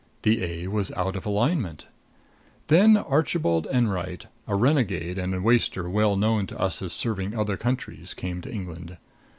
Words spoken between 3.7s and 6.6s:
Enwright, a renegade and waster well known to